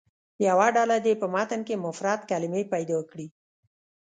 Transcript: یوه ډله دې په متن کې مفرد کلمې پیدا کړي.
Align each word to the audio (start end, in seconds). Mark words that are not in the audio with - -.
یوه 0.47 0.67
ډله 0.77 0.97
دې 1.05 1.13
په 1.21 1.27
متن 1.33 1.61
کې 1.67 1.83
مفرد 1.85 2.21
کلمې 2.31 2.63
پیدا 2.73 2.99
کړي. 3.11 3.27